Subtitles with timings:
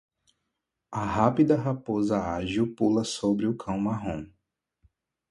[0.91, 4.25] A rápida raposa ágil pula sobre o cão marrom